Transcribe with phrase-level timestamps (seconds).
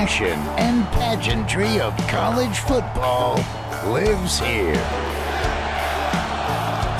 [0.00, 3.34] passion and pageantry of college football
[3.92, 4.72] lives here.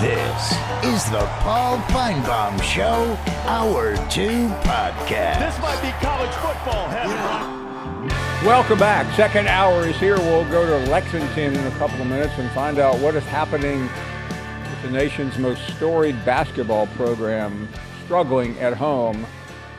[0.03, 0.53] This
[0.85, 3.17] is the Paul Finebaum Show,
[3.49, 5.39] Hour 2 podcast.
[5.39, 8.09] This might be college football heaven.
[8.47, 9.11] Welcome back.
[9.17, 10.19] Second hour is here.
[10.19, 13.81] We'll go to Lexington in a couple of minutes and find out what is happening
[13.81, 17.67] with the nation's most storied basketball program
[18.05, 19.25] struggling at home.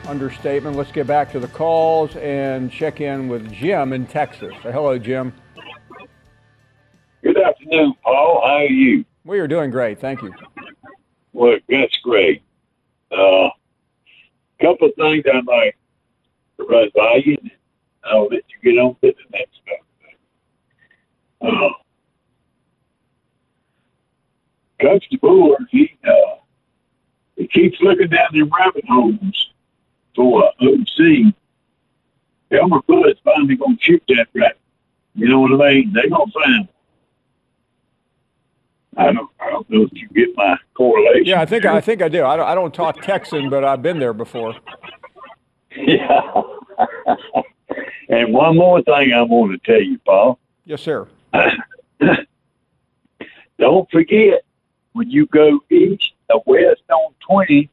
[0.06, 0.76] Understatement.
[0.76, 4.52] Let's get back to the calls and check in with Jim in Texas.
[4.62, 5.32] Hello, Jim.
[7.22, 8.40] Good afternoon, Paul.
[8.44, 9.04] How are you?
[9.24, 10.00] We are doing great.
[10.00, 10.34] Thank you.
[11.32, 12.42] Well, that's great.
[13.12, 13.50] A uh,
[14.60, 15.74] couple of things I might
[16.58, 17.38] run by you.
[18.02, 19.78] I'll let you get on to the next stuff.
[21.42, 21.68] Uh,
[24.80, 26.38] Coach DeBoer, he, uh,
[27.36, 29.51] he keeps looking down the rabbit holes
[30.14, 31.34] for OC.
[32.50, 34.56] Elmer Fudd's finally going to shoot that rat.
[35.14, 35.92] You know what I mean?
[35.92, 36.68] They're going to find him.
[38.96, 41.24] I don't, I don't know if you get my correlation.
[41.24, 42.24] Yeah, I think I think I do.
[42.24, 44.54] I don't, I don't talk Texan, but I've been there before.
[45.74, 46.42] Yeah.
[48.10, 50.38] and one more thing I want to tell you, Paul.
[50.66, 51.08] Yes, sir.
[53.58, 54.44] don't forget
[54.92, 57.70] when you go east or west on twenty,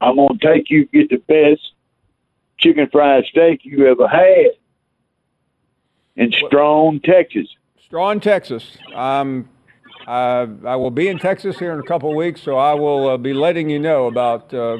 [0.00, 1.72] I'm gonna take you get the best
[2.58, 4.50] chicken fried steak you ever had
[6.16, 7.48] in Strawn, Texas.
[7.82, 8.76] Strawn, Texas.
[8.94, 9.48] Um,
[10.06, 13.08] I, I will be in Texas here in a couple of weeks, so I will
[13.08, 14.78] uh, be letting you know about uh,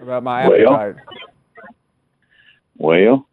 [0.00, 0.96] about my appetite.
[2.76, 3.26] Well,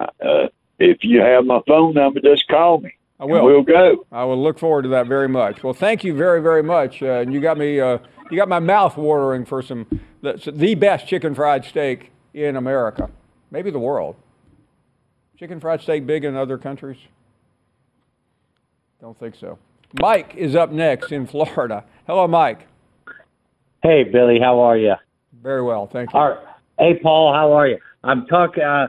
[0.00, 2.92] uh, if you have my phone number, just call me.
[3.18, 3.44] I will.
[3.44, 4.06] We'll go.
[4.12, 5.62] I will look forward to that very much.
[5.62, 7.02] Well, thank you very, very much.
[7.02, 7.98] Uh, and you got me, uh,
[8.30, 9.86] you got my mouth watering for some
[10.22, 13.10] the, the best chicken fried steak in America,
[13.50, 14.16] maybe the world.
[15.38, 16.98] Chicken fried steak big in other countries?
[19.00, 19.58] Don't think so.
[20.00, 21.84] Mike is up next in Florida.
[22.06, 22.66] Hello, Mike.
[23.82, 24.38] Hey, Billy.
[24.40, 24.94] How are you?
[25.42, 26.18] Very well, thank you.
[26.18, 26.38] All right.
[26.78, 27.32] Hey, Paul.
[27.32, 27.78] How are you?
[28.02, 28.62] I'm talking.
[28.62, 28.88] Uh,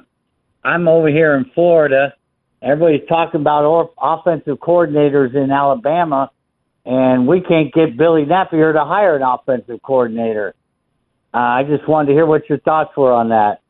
[0.63, 2.13] I'm over here in Florida.
[2.61, 6.31] Everybody's talking about or- offensive coordinators in Alabama,
[6.87, 10.55] and we can't get Billy Napier to hire an offensive coordinator.
[11.33, 13.61] Uh, I just wanted to hear what your thoughts were on that.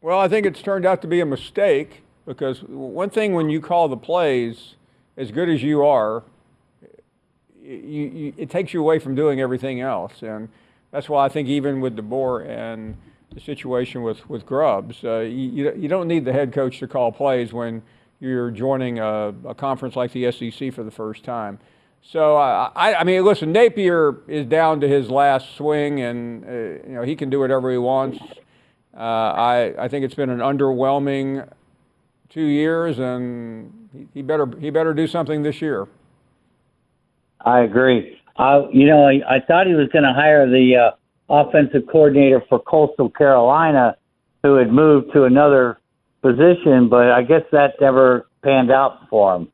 [0.00, 3.60] Well, I think it's turned out to be a mistake because one thing when you
[3.60, 4.76] call the plays
[5.18, 6.22] as good as you are,
[7.62, 10.22] you, you, it takes you away from doing everything else.
[10.22, 10.48] And
[10.90, 12.96] that's why I think even with DeBoer and
[13.34, 17.12] the situation with, with Grubbs, uh, you, you don't need the head coach to call
[17.12, 17.82] plays when
[18.20, 21.58] you're joining a, a conference like the SEC for the first time.
[22.10, 26.48] So uh, I, I mean, listen, Napier is down to his last swing, and uh,
[26.50, 28.18] you know he can do whatever he wants.
[28.96, 31.48] Uh, I I think it's been an underwhelming
[32.28, 35.88] two years, and he, better he better do something this year.
[37.40, 38.18] I agree.
[38.36, 40.90] Uh, you know, I, I thought he was going to hire the uh,
[41.32, 43.96] offensive coordinator for Coastal Carolina,
[44.42, 45.78] who had moved to another
[46.22, 49.48] position, but I guess that never panned out for him.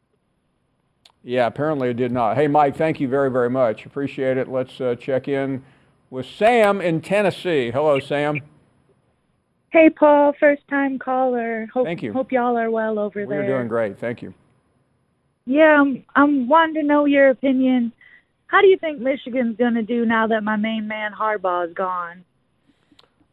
[1.22, 2.36] Yeah, apparently it did not.
[2.36, 3.84] Hey, Mike, thank you very, very much.
[3.84, 4.48] Appreciate it.
[4.48, 5.62] Let's uh, check in
[6.08, 7.70] with Sam in Tennessee.
[7.70, 8.40] Hello, Sam.
[9.70, 11.68] Hey, Paul, first time caller.
[11.72, 12.12] Hope, Thank you.
[12.12, 13.40] Hope y'all are well over there.
[13.40, 13.98] We're doing great.
[13.98, 14.34] Thank you.
[15.46, 17.92] Yeah, I'm, I'm wanting to know your opinion.
[18.46, 22.24] How do you think Michigan's going to do now that my main man Harbaugh's gone?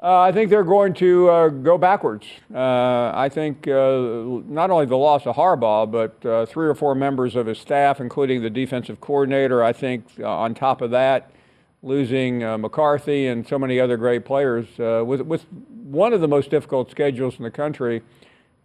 [0.01, 2.27] Uh, I think they're going to uh, go backwards.
[2.53, 6.93] Uh, I think uh, not only the loss of Harbaugh, but uh, three or four
[6.93, 9.63] members of his staff, including the defensive coordinator.
[9.63, 11.31] I think uh, on top of that,
[11.81, 15.45] losing McCarthy and so many other great players with, with
[15.83, 18.01] one of the most difficult schedules in the country.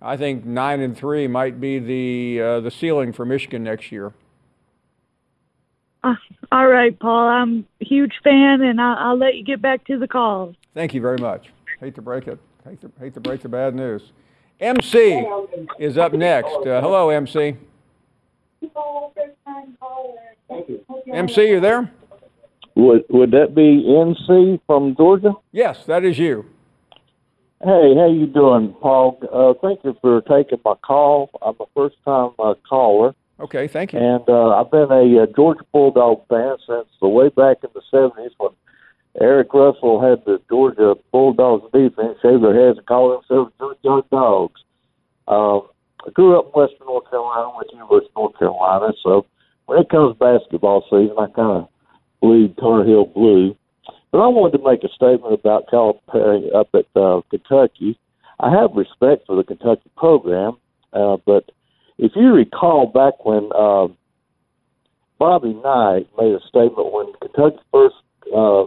[0.01, 4.13] I think nine and three might be the the ceiling for Michigan next year.
[6.03, 6.15] Uh,
[6.53, 7.29] all right, Paul.
[7.29, 10.57] I'm a huge fan, and I'll, I'll let you get back to the calls.
[10.75, 11.49] Thank you very much.
[11.81, 12.39] Hate to break it.
[12.65, 14.13] Hate to, hate to break the bad news.
[14.61, 15.27] MC
[15.79, 16.55] is up next.
[16.55, 17.57] Uh, hello, MC.
[21.13, 21.91] MC, you there?
[22.75, 25.35] Would would that be NC from Georgia?
[25.51, 26.47] Yes, that is you.
[27.63, 29.19] Hey, how you doing, Paul?
[29.33, 31.31] Uh, thank you for taking my call.
[31.43, 33.15] I'm a first time uh, caller.
[33.43, 33.99] Okay, thank you.
[33.99, 37.83] And uh, I've been a, uh Georgia Bulldog fan since the way back in the
[37.93, 38.53] '70s when
[39.21, 44.61] Erk Russell had the Georgia Bulldogs defense, shaved their heads and called themselves Georgia Dogs.
[45.27, 45.63] Um,
[46.07, 49.27] I grew up in Western North Carolina, went to University of North Carolina, so
[49.67, 51.69] when it comes basketball season, I kind of
[52.21, 53.57] bleed Tar Heel blue.
[54.13, 57.99] But I wanted to make a statement about Calipari up at uh, Kentucky.
[58.39, 60.59] I have respect for the Kentucky program,
[60.93, 61.51] uh, but
[62.03, 63.87] if you recall back when uh,
[65.21, 67.95] Bobby Knight made a statement when Kentucky first
[68.35, 68.65] uh,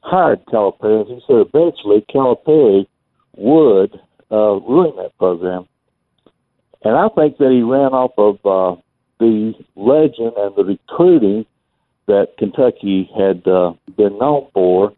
[0.00, 2.86] hired Calipari, he said eventually Calipari
[3.36, 4.00] would
[4.32, 5.68] uh, ruin that program.
[6.82, 8.80] And I think that he ran off of uh,
[9.20, 11.44] the legend and the recruiting
[12.06, 14.94] that Kentucky had uh, been known for.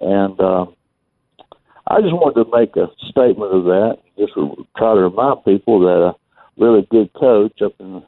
[0.00, 0.64] And uh,
[1.86, 5.80] I just wanted to make a statement of that, just to try to remind people
[5.80, 6.14] that a
[6.60, 8.02] really good coach up in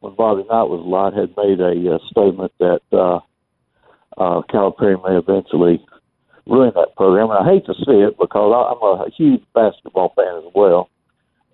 [0.00, 3.20] when Bobby Knight was alive had made a uh, statement that uh,
[4.16, 5.84] uh, Calipari may eventually
[6.46, 7.30] ruin that program.
[7.30, 10.88] And I hate to see it because I, I'm a huge basketball fan as well.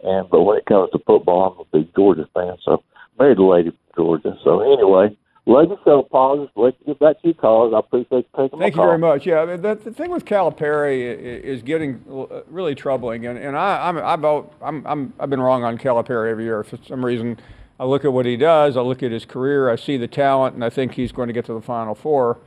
[0.03, 2.57] And but when it comes to football, I'm a big Georgia fan.
[2.65, 2.83] So
[3.19, 4.37] married a lady from Georgia.
[4.43, 5.17] So anyway,
[5.47, 6.45] love you, so Paul.
[6.45, 7.75] Just wait to get back to your calls.
[7.75, 8.87] I appreciate you taking Thank my you call.
[8.87, 9.27] very much.
[9.27, 13.27] Yeah, I mean, the, the thing with Calipari i- i- is getting uh, really troubling,
[13.27, 16.63] and, and I, I'm, I'm, about, I'm, I'm, I've been wrong on Calipari every year.
[16.65, 17.39] For some reason,
[17.81, 20.55] I look at what he does, I look at his career, I see the talent,
[20.55, 22.39] and I think he's going to get to the Final Four.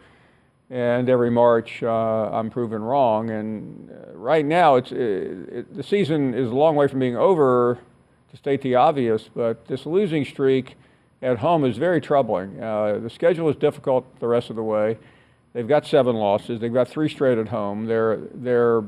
[0.71, 1.91] And every March, uh,
[2.33, 3.29] I'm proven wrong.
[3.29, 7.15] And uh, right now, it's, uh, it, the season is a long way from being
[7.15, 7.77] over,
[8.31, 10.75] to state the obvious, but this losing streak
[11.21, 12.61] at home is very troubling.
[12.61, 14.97] Uh, the schedule is difficult the rest of the way.
[15.53, 16.59] They've got seven losses.
[16.59, 17.85] They've got three straight at home.
[17.85, 18.83] Their their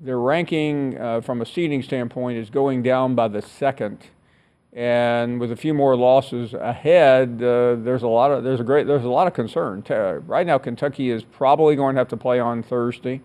[0.00, 3.98] their ranking uh, from a seeding standpoint is going down by the second,
[4.72, 8.86] and with a few more losses ahead, uh, there's a lot of there's a great
[8.86, 9.84] there's a lot of concern.
[10.26, 13.20] Right now, Kentucky is probably going to have to play on Thursday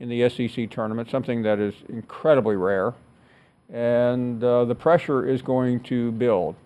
[0.00, 2.94] in the SEC tournament, something that is incredibly rare,
[3.72, 6.56] and uh, the pressure is going to build.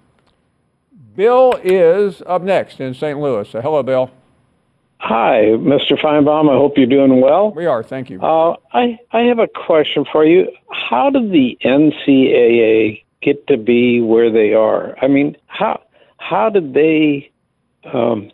[1.17, 3.19] Bill is up next in St.
[3.19, 3.49] Louis.
[3.49, 4.11] So hello, Bill.
[4.99, 6.01] Hi, Mr.
[6.01, 6.49] Finebaum.
[6.49, 7.51] I hope you're doing well.
[7.51, 7.83] We are.
[7.83, 8.21] Thank you.
[8.23, 10.49] Uh, I I have a question for you.
[10.71, 14.97] How did the NCAA get to be where they are?
[15.03, 15.83] I mean, how
[16.19, 17.33] how did they
[17.93, 18.31] um,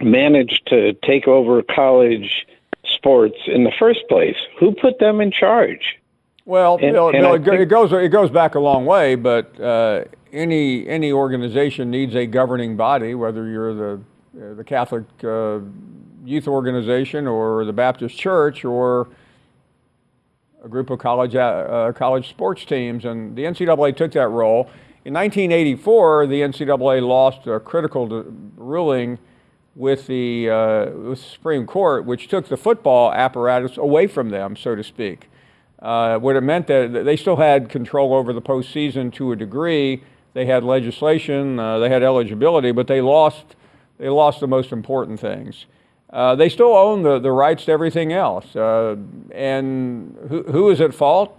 [0.00, 2.46] manage to take over college
[2.84, 4.36] sports in the first place?
[4.58, 6.00] Who put them in charge?
[6.48, 9.16] Well, And- Bill, and Bill it, think- it goes it goes back a long way,
[9.16, 14.00] but uh, any any organization needs a governing body, whether you're the
[14.40, 15.58] uh, the Catholic uh,
[16.24, 19.08] youth organization or the Baptist church or
[20.64, 24.70] a group of college uh, uh, college sports teams, and the NCAA took that role.
[25.04, 28.24] In 1984, the NCAA lost a critical
[28.56, 29.18] ruling
[29.76, 34.56] with the, uh, with the Supreme Court, which took the football apparatus away from them,
[34.56, 35.28] so to speak.
[35.78, 40.02] Uh, what it meant that they still had control over the postseason to a degree.
[40.34, 43.56] They had legislation, uh, they had eligibility, but they lost
[43.98, 45.66] they lost the most important things.
[46.10, 48.56] Uh, they still own the, the rights to everything else.
[48.56, 48.96] Uh,
[49.32, 51.38] and who, who is at fault?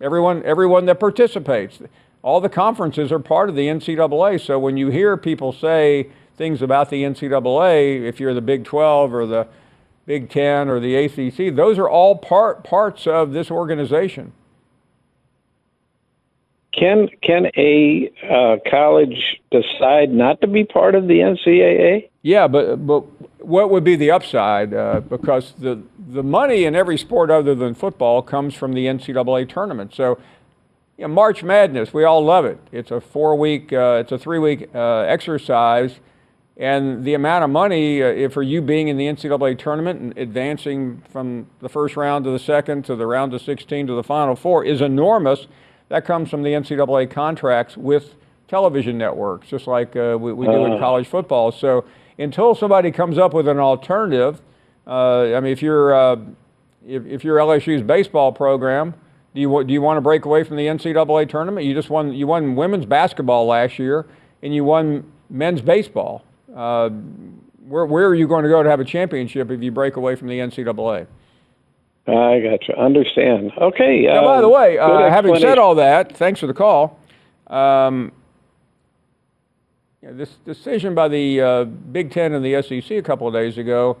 [0.00, 1.80] Everyone, everyone that participates.
[2.22, 4.40] All the conferences are part of the NCAA.
[4.44, 9.14] So when you hear people say things about the NCAA, if you're the Big 12
[9.14, 9.46] or the
[10.10, 14.32] Big 10 or the ACC, those are all part, parts of this organization.
[16.72, 22.08] Can can a uh, college decide not to be part of the NCAA?
[22.22, 23.04] Yeah, but but
[23.40, 24.74] what would be the upside?
[24.74, 29.48] Uh, because the the money in every sport other than football comes from the NCAA
[29.48, 29.94] tournament.
[29.94, 30.18] So,
[30.98, 32.58] you know, March Madness, we all love it.
[32.72, 36.00] It's a four week, uh, it's a three week uh, exercise,
[36.60, 41.02] and the amount of money uh, for you being in the NCAA tournament and advancing
[41.10, 44.36] from the first round to the second to the round of 16 to the Final
[44.36, 45.46] Four is enormous.
[45.88, 48.14] That comes from the NCAA contracts with
[48.46, 50.78] television networks, just like uh, we, we do in Uh.
[50.78, 51.50] college football.
[51.50, 51.84] So
[52.18, 54.42] until somebody comes up with an alternative,
[54.86, 56.16] uh, I mean, if you're uh,
[56.86, 58.92] if, if you're LSU's baseball program,
[59.34, 61.66] do you do you want to break away from the NCAA tournament?
[61.66, 64.04] You just won you won women's basketball last year,
[64.42, 66.22] and you won men's baseball.
[66.54, 66.90] Uh,
[67.66, 70.16] where where are you going to go to have a championship if you break away
[70.16, 71.06] from the NCAA?
[72.06, 72.74] I got you.
[72.74, 73.52] Understand.
[73.58, 74.02] Okay.
[74.06, 76.98] Now, by um, the way, uh, having said all that, thanks for the call.
[77.46, 78.12] Um,
[80.02, 83.34] you know, this decision by the uh, Big Ten and the SEC a couple of
[83.34, 83.98] days ago,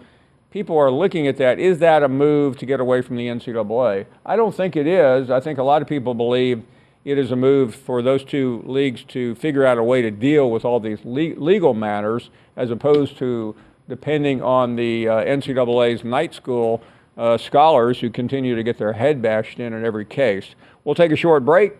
[0.50, 1.58] people are looking at that.
[1.58, 4.06] Is that a move to get away from the NCAA?
[4.24, 5.30] I don't think it is.
[5.30, 6.62] I think a lot of people believe
[7.04, 10.50] it is a move for those two leagues to figure out a way to deal
[10.50, 13.54] with all these le- legal matters as opposed to
[13.88, 16.82] depending on the uh, NCAA's night school
[17.16, 20.54] uh, scholars who continue to get their head bashed in in every case.
[20.84, 21.72] We'll take a short break,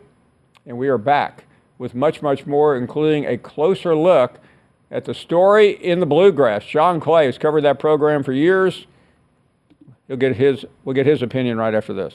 [0.67, 1.45] and we are back
[1.79, 4.39] with much, much more, including a closer look
[4.91, 6.65] at the story in the bluegrass.
[6.65, 8.87] John Clay has covered that program for years.
[10.09, 12.15] He'll get his, we'll get his opinion right after this.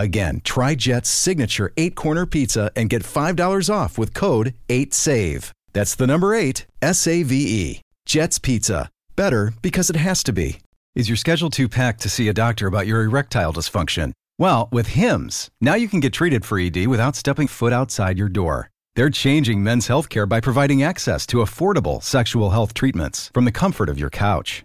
[0.00, 5.52] Again, try Jet's signature eight corner pizza and get $5 off with code 8SAVE.
[5.74, 7.80] That's the number eight, S A V E.
[8.06, 8.88] Jet's Pizza.
[9.14, 10.60] Better because it has to be.
[10.94, 14.12] Is your schedule too packed to see a doctor about your erectile dysfunction?
[14.38, 18.30] Well, with HIMS, now you can get treated for ED without stepping foot outside your
[18.30, 18.70] door.
[18.96, 23.90] They're changing men's healthcare by providing access to affordable sexual health treatments from the comfort
[23.90, 24.64] of your couch.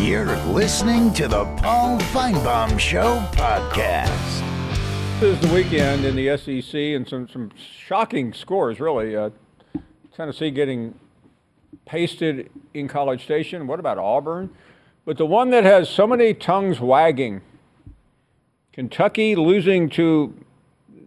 [0.00, 4.40] You're listening to the Paul Finebaum Show podcast.
[5.20, 7.50] This is the weekend in the SEC and some, some
[7.86, 9.14] shocking scores, really.
[9.14, 9.28] Uh,
[10.16, 10.98] Tennessee getting
[11.84, 13.66] pasted in College Station.
[13.66, 14.48] What about Auburn?
[15.04, 17.42] But the one that has so many tongues wagging
[18.72, 20.34] Kentucky losing to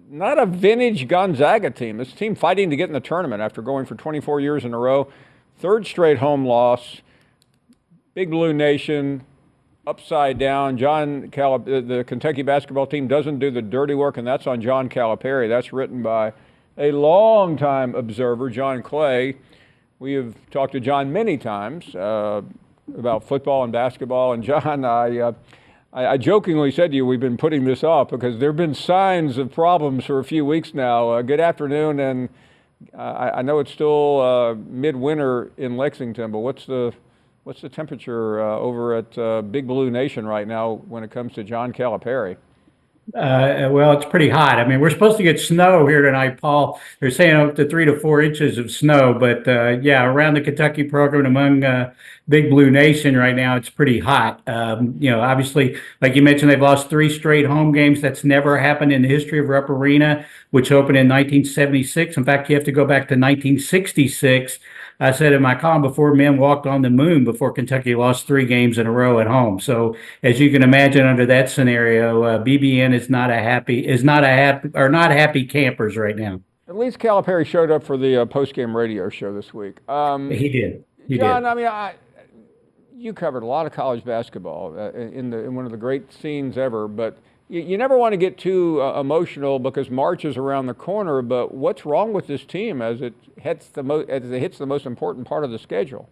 [0.07, 1.97] not a vintage Gonzaga team.
[1.97, 4.77] This team fighting to get in the tournament after going for 24 years in a
[4.77, 5.12] row.
[5.57, 7.01] Third straight home loss.
[8.15, 9.24] Big Blue Nation,
[9.88, 10.77] upside down.
[10.77, 14.88] John Calip- the Kentucky basketball team doesn't do the dirty work, and that's on John
[14.88, 15.50] Calipari.
[15.50, 16.34] That's written by
[16.77, 19.38] a longtime observer, John Clay.
[19.98, 22.43] We have talked to John many times uh,
[22.96, 24.34] about football and basketball.
[24.34, 25.32] And John, I, uh,
[25.91, 28.75] I, I, jokingly said to you, we've been putting this off because there have been
[28.75, 31.10] signs of problems for a few weeks now.
[31.10, 32.29] Uh, good afternoon, and
[32.96, 36.93] uh, I, I, know it's still uh, midwinter in Lexington, but what's the
[37.43, 41.43] what's the temperature uh, over at Big Blue Nation right now when it comes to
[41.43, 42.38] John Calipari?
[43.13, 44.57] Uh, well, it's pretty hot.
[44.59, 46.79] I mean, we're supposed to get snow here tonight, Paul.
[47.00, 50.41] They're saying up to three to four inches of snow, but uh, yeah, around the
[50.41, 51.93] Kentucky program among uh,
[52.29, 54.41] Big Blue Nation right now, it's pretty hot.
[54.47, 58.00] Um, you know, obviously, like you mentioned, they've lost three straight home games.
[58.00, 62.15] That's never happened in the history of Rupp Arena, which opened in 1976.
[62.15, 64.59] In fact, you have to go back to 1966
[65.03, 68.45] I said in my column before men walked on the moon before Kentucky lost three
[68.45, 69.60] games in a row at home.
[69.60, 74.01] So as you can imagine, under that scenario, uh, BBN is not a happy is
[74.01, 76.39] not a happy or not happy campers right now.
[76.69, 79.77] At least Calipari showed up for the uh, post game radio show this week.
[79.89, 80.86] Um, he did.
[81.05, 81.50] He John, did.
[81.50, 81.95] I mean, I,
[82.95, 86.13] you covered a lot of college basketball uh, in the in one of the great
[86.13, 87.17] scenes ever, but
[87.53, 91.22] you, you never want to get too uh, emotional because March is around the corner.
[91.22, 94.65] But what's wrong with this team as it hits the mo- as it hits the
[94.65, 96.10] most important part of the schedule?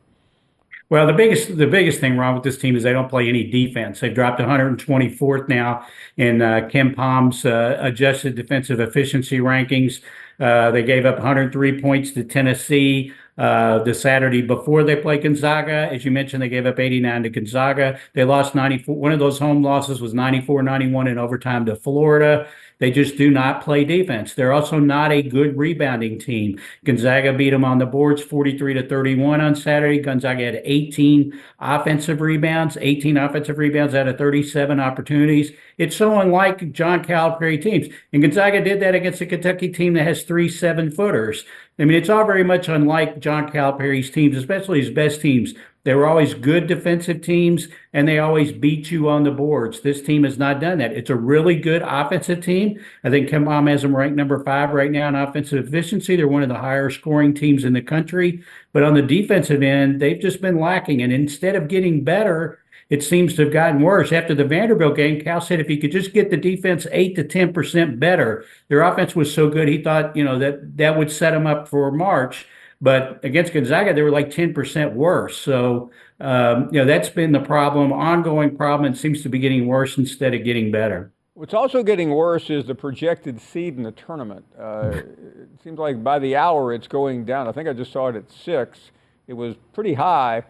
[0.89, 3.43] Well, the biggest the biggest thing wrong with this team is they don't play any
[3.43, 4.01] defense.
[4.01, 10.01] They've dropped 124th now in uh, Pom's uh, adjusted defensive efficiency rankings.
[10.39, 13.13] Uh, they gave up 103 points to Tennessee.
[13.37, 15.89] Uh, the Saturday before they play Gonzaga.
[15.91, 17.97] As you mentioned, they gave up 89 to Gonzaga.
[18.13, 18.93] They lost 94.
[18.93, 22.47] One of those home losses was 94 91 in overtime to Florida.
[22.81, 24.33] They just do not play defense.
[24.33, 26.59] They're also not a good rebounding team.
[26.83, 29.99] Gonzaga beat them on the boards 43 to 31 on Saturday.
[29.99, 35.51] Gonzaga had 18 offensive rebounds, 18 offensive rebounds out of 37 opportunities.
[35.77, 37.87] It's so unlike John Calipari teams.
[38.11, 41.45] And Gonzaga did that against a Kentucky team that has three seven footers.
[41.81, 45.55] I mean, it's all very much unlike John Calipari's teams, especially his best teams.
[45.83, 49.81] They were always good defensive teams and they always beat you on the boards.
[49.81, 50.91] This team has not done that.
[50.91, 52.79] It's a really good offensive team.
[53.03, 56.15] I think KenPom has them ranked number five right now in offensive efficiency.
[56.15, 58.43] They're one of the higher scoring teams in the country.
[58.73, 61.01] But on the defensive end, they've just been lacking.
[61.01, 62.59] And instead of getting better,
[62.91, 64.11] it seems to have gotten worse.
[64.11, 67.23] After the Vanderbilt game, Cal said if he could just get the defense eight to
[67.23, 71.11] ten percent better, their offense was so good he thought you know that that would
[71.11, 72.45] set them up for March.
[72.81, 75.37] but against Gonzaga, they were like 10% worse.
[75.37, 79.67] So, um, you know, that's been the problem, ongoing problem, and seems to be getting
[79.67, 81.11] worse instead of getting better.
[81.35, 84.45] What's also getting worse is the projected seed in the tournament.
[84.59, 87.47] Uh, it seems like by the hour it's going down.
[87.47, 88.91] I think I just saw it at six.
[89.27, 90.43] It was pretty high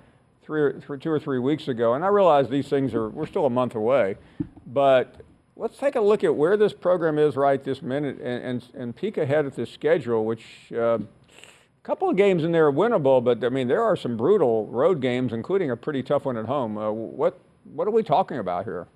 [0.43, 3.45] three or, two or three weeks ago, and I realize these things are we're still
[3.45, 4.15] a month away,
[4.67, 5.15] but
[5.55, 8.95] let's take a look at where this program is right this minute and and, and
[8.95, 10.71] peek ahead at this schedule, which.
[10.71, 10.99] Uh,
[11.83, 14.67] a couple of games in there are winnable, but I mean there are some brutal
[14.67, 16.77] road games, including a pretty tough one at home.
[16.77, 17.39] Uh, what
[17.73, 18.87] what are we talking about here?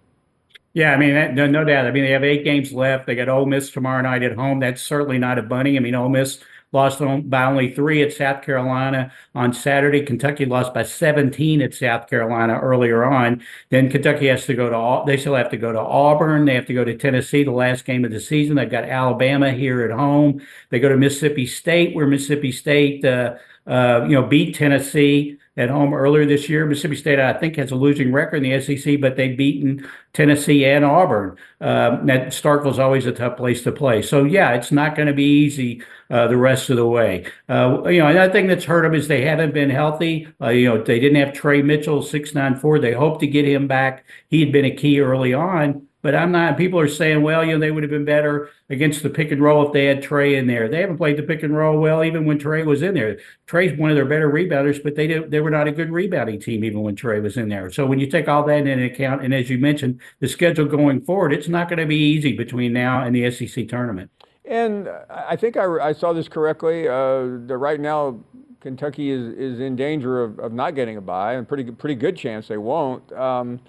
[0.76, 1.86] Yeah, I mean, no, no doubt.
[1.88, 3.08] I mean, they have eight games left.
[3.08, 4.60] They got Ole Miss tomorrow night at home.
[4.60, 5.78] That's certainly not a bunny.
[5.78, 6.42] I mean, Ole Miss
[6.76, 10.02] lost by only three at South Carolina on Saturday.
[10.02, 13.42] Kentucky lost by 17 at South Carolina earlier on.
[13.70, 16.46] Then Kentucky has to go to, they still have to go to Auburn.
[16.46, 18.58] They have to go to Tennessee, the last game of the season.
[18.58, 20.42] They've got Alabama here at home.
[20.70, 25.70] They go to Mississippi State, where Mississippi State, uh, uh, you know, beat Tennessee at
[25.70, 26.66] home earlier this year.
[26.66, 30.66] Mississippi State, I think, has a losing record in the SEC, but they've beaten Tennessee
[30.66, 31.38] and Auburn.
[31.62, 34.02] Um, that Starkville's always a tough place to play.
[34.02, 37.26] So yeah, it's not going to be easy uh, the rest of the way.
[37.50, 40.28] Uh, you know, another thing that's hurt them is they haven't been healthy.
[40.42, 42.80] Uh, you know, they didn't have Tre Mitchell, six nine four.
[42.80, 44.06] They hope to get him back.
[44.28, 45.88] He had been a key early on.
[46.06, 46.56] But I'm not.
[46.56, 49.42] People are saying, well, you know, they would have been better against the pick and
[49.42, 50.70] roll if they had Tre in there.
[50.70, 53.18] They haven't played the pick and roll well, even when Tre was in there.
[53.48, 56.40] Tre's one of their better rebounders, but they did, they were not a good rebounding
[56.40, 57.72] team even when Trey was in there.
[57.72, 61.02] So when you take all that into account, and as you mentioned, the schedule going
[61.02, 64.12] forward, it's not going to be easy between now and the SEC tournament.
[64.48, 66.88] And I think I, I saw this correctly.
[66.88, 68.20] Uh, that right now
[68.62, 72.16] Kentucky is, is in danger of, of not getting a bye, and pretty pretty good
[72.16, 73.12] chance they won't.
[73.14, 73.60] Um,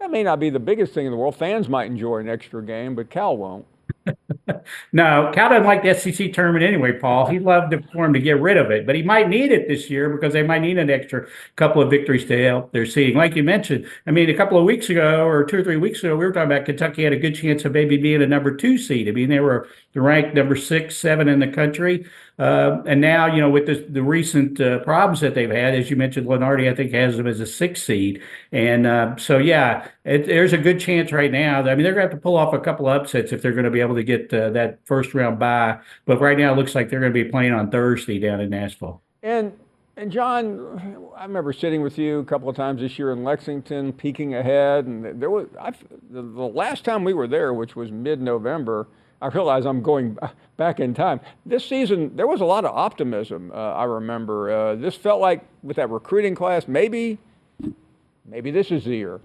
[0.00, 1.36] that may not be the biggest thing in the world.
[1.36, 3.66] Fans might enjoy an extra game, but Cal won't.
[4.92, 7.26] no, Cal doesn't like the SEC tournament anyway, Paul.
[7.26, 9.68] He'd love to, for him to get rid of it, but he might need it
[9.68, 11.26] this year because they might need an extra
[11.56, 13.16] couple of victories to help their seeding.
[13.16, 16.00] Like you mentioned, I mean, a couple of weeks ago or two or three weeks
[16.00, 18.54] ago, we were talking about Kentucky had a good chance of maybe being a number
[18.54, 19.08] two seed.
[19.08, 22.06] I mean, they were ranked number six, seven in the country.
[22.38, 25.90] Uh, and now, you know, with the, the recent uh, problems that they've had, as
[25.90, 28.22] you mentioned, Lunardi, I think, has them as a six seed.
[28.50, 31.60] And uh, so, yeah, it, there's a good chance right now.
[31.60, 33.52] I mean, they're going to have to pull off a couple of upsets if they're
[33.52, 35.78] going to be able to get uh, that first round bye.
[36.06, 38.48] But right now, it looks like they're going to be playing on Thursday down in
[38.48, 39.02] Nashville.
[39.22, 39.52] And
[39.96, 43.92] and John, I remember sitting with you a couple of times this year in Lexington,
[43.92, 45.72] peeking ahead, and there was I,
[46.08, 48.88] the, the last time we were there, which was mid-November.
[49.20, 50.16] I realize I'm going
[50.56, 51.20] back in time.
[51.44, 53.50] This season, there was a lot of optimism.
[53.54, 57.18] Uh, I remember uh, this felt like with that recruiting class, maybe,
[58.24, 59.20] maybe this is the year.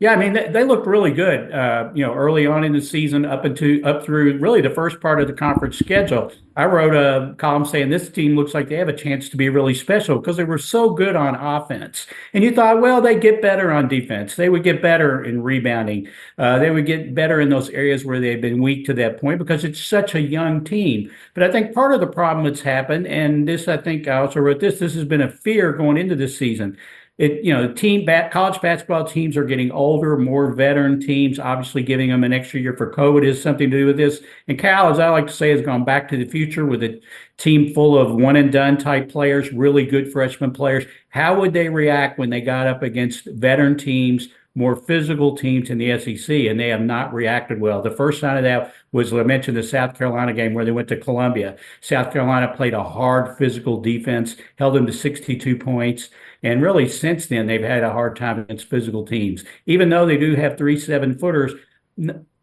[0.00, 1.52] Yeah, I mean they, they looked really good.
[1.52, 5.00] Uh, you know, early on in the season, up into up through really the first
[5.00, 6.32] part of the conference schedule.
[6.56, 9.48] I wrote a column saying this team looks like they have a chance to be
[9.48, 12.06] really special because they were so good on offense.
[12.32, 14.36] And you thought, well, they get better on defense.
[14.36, 16.08] They would get better in rebounding.
[16.38, 19.38] Uh, they would get better in those areas where they've been weak to that point
[19.38, 21.10] because it's such a young team.
[21.34, 24.40] But I think part of the problem that's happened, and this I think I also
[24.40, 24.78] wrote this.
[24.78, 26.76] This has been a fear going into this season
[27.16, 31.82] it you know team bat college basketball teams are getting older more veteran teams obviously
[31.82, 34.90] giving them an extra year for covid is something to do with this and cal
[34.90, 37.00] as i like to say has gone back to the future with a
[37.36, 41.68] team full of one and done type players really good freshman players how would they
[41.68, 46.58] react when they got up against veteran teams more physical teams in the SEC, and
[46.58, 47.82] they have not reacted well.
[47.82, 50.86] The first sign of that was I mentioned the South Carolina game where they went
[50.88, 51.56] to Columbia.
[51.80, 56.10] South Carolina played a hard physical defense, held them to 62 points.
[56.44, 59.44] And really, since then, they've had a hard time against physical teams.
[59.64, 61.52] Even though they do have three seven footers,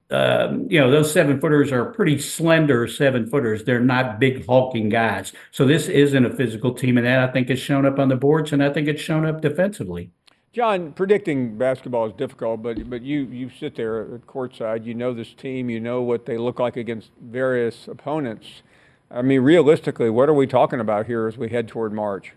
[0.10, 3.64] um, you know, those seven footers are pretty slender seven footers.
[3.64, 5.34] They're not big hulking guys.
[5.52, 6.98] So this isn't a physical team.
[6.98, 9.26] And that I think has shown up on the boards and I think it's shown
[9.26, 10.12] up defensively.
[10.52, 14.84] John, predicting basketball is difficult, but but you you sit there at courtside.
[14.84, 15.70] You know this team.
[15.70, 18.62] You know what they look like against various opponents.
[19.10, 22.34] I mean, realistically, what are we talking about here as we head toward March?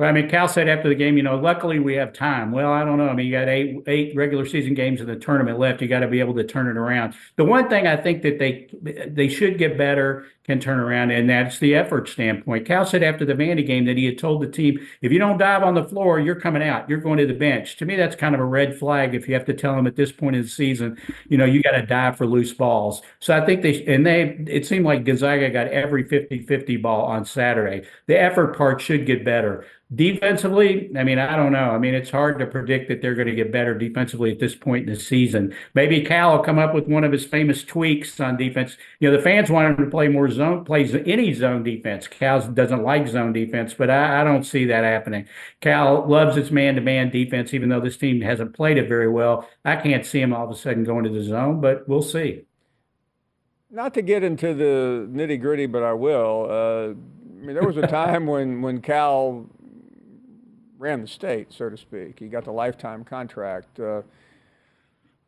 [0.00, 2.52] Well, I mean, Cal said after the game, you know, luckily we have time.
[2.52, 3.10] Well, I don't know.
[3.10, 5.82] I mean, you got eight eight regular season games in the tournament left.
[5.82, 7.12] You got to be able to turn it around.
[7.36, 8.70] The one thing I think that they
[9.06, 12.66] they should get better can turn around, and that's the effort standpoint.
[12.66, 15.38] Cal said after the Vandy game that he had told the team, if you don't
[15.38, 16.88] dive on the floor, you're coming out.
[16.88, 17.76] You're going to the bench.
[17.76, 19.94] To me, that's kind of a red flag if you have to tell them at
[19.94, 23.02] this point in the season, you know, you got to dive for loose balls.
[23.20, 27.06] So I think they, and they, it seemed like Gonzaga got every 50 50 ball
[27.06, 27.86] on Saturday.
[28.06, 29.66] The effort part should get better.
[29.92, 31.70] Defensively, I mean, I don't know.
[31.70, 34.54] I mean, it's hard to predict that they're going to get better defensively at this
[34.54, 35.52] point in the season.
[35.74, 38.76] Maybe Cal will come up with one of his famous tweaks on defense.
[39.00, 42.08] You know, the fans want him to play more zone zone plays any zone defense.
[42.08, 45.28] Cal doesn't like zone defense, but I, I don't see that happening.
[45.60, 49.46] Cal loves its man-to-man defense, even though this team hasn't played it very well.
[49.66, 52.46] I can't see him all of a sudden going to the zone, but we'll see.
[53.70, 56.46] Not to get into the nitty gritty, but I will.
[56.50, 59.46] Uh, I mean, there was a time when when Cal
[60.78, 62.18] ran the state, so to speak.
[62.18, 63.78] He got the lifetime contract.
[63.78, 64.00] Uh,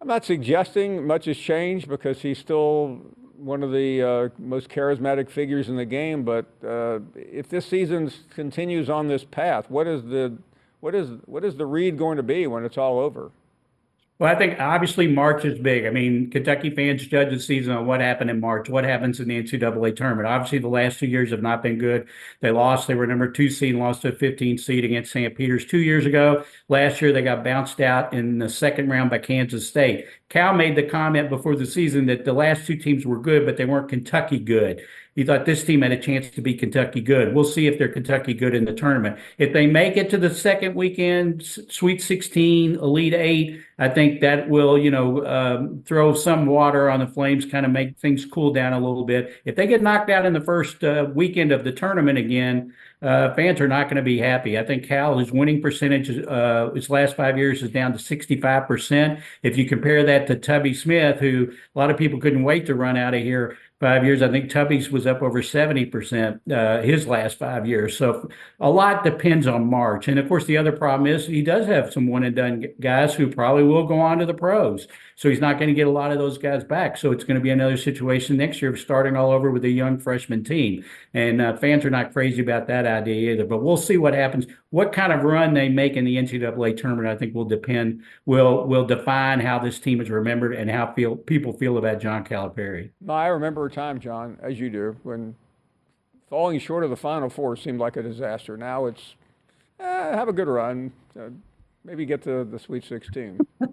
[0.02, 3.00] I'm not suggesting much has changed because he's still
[3.36, 6.24] one of the uh, most charismatic figures in the game.
[6.24, 10.36] But uh, if this season continues on this path, what is the
[10.80, 13.30] what is what is the read going to be when it's all over?
[14.18, 15.84] Well, I think obviously March is big.
[15.84, 19.26] I mean, Kentucky fans judge the season on what happened in March, what happens in
[19.26, 20.28] the NCAA tournament.
[20.28, 22.06] Obviously, the last two years have not been good.
[22.40, 22.86] They lost.
[22.86, 25.34] They were number two seed lost to a 15 seed against St.
[25.36, 26.44] Peter's two years ago.
[26.68, 30.06] Last year, they got bounced out in the second round by Kansas State.
[30.28, 33.56] Cal made the comment before the season that the last two teams were good, but
[33.56, 34.82] they weren't Kentucky good.
[35.14, 37.34] He thought this team had a chance to be Kentucky good.
[37.34, 39.18] We'll see if they're Kentucky good in the tournament.
[39.36, 44.48] If they make it to the second weekend, Sweet 16, Elite Eight, I think that
[44.48, 48.52] will, you know, um, throw some water on the flames, kind of make things cool
[48.52, 49.34] down a little bit.
[49.44, 52.72] If they get knocked out in the first uh, weekend of the tournament again,
[53.02, 54.58] uh, fans are not going to be happy.
[54.58, 59.20] I think Cal, his winning percentage, uh, his last five years is down to 65%.
[59.42, 62.76] If you compare that to Tubby Smith, who a lot of people couldn't wait to
[62.76, 64.22] run out of here five years.
[64.22, 67.98] I think Tubby's was up over 70% uh, his last five years.
[67.98, 68.28] So
[68.60, 70.06] a lot depends on March.
[70.06, 73.12] And of course, the other problem is he does have some one and done guys
[73.12, 74.86] who probably will go on to the pros.
[75.16, 76.96] So he's not going to get a lot of those guys back.
[76.96, 79.68] So it's going to be another situation next year of starting all over with a
[79.68, 80.84] young freshman team.
[81.12, 83.44] And uh, fans are not crazy about that idea either.
[83.44, 84.46] But we'll see what happens.
[84.70, 88.66] What kind of run they make in the NCAA tournament, I think, will depend will
[88.66, 92.90] will define how this team is remembered and how feel people feel about John Calipari.
[93.08, 95.34] I remember time, John, as you do, when
[96.28, 98.56] falling short of the Final Four seemed like a disaster.
[98.56, 99.14] Now it's
[99.80, 101.28] eh, have a good run, uh,
[101.84, 103.40] maybe get to the Sweet 16.